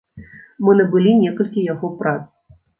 [0.67, 2.19] Мы набылі некалькі яго прац.